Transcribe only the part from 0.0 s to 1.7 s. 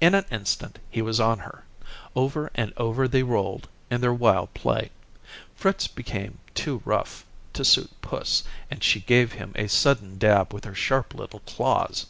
In an instant he was on her.